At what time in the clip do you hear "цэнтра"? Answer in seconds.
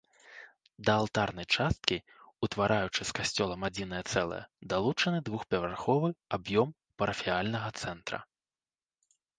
7.85-8.19